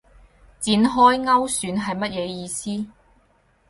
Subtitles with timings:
[0.59, 2.87] 展開勾選係乜嘢意思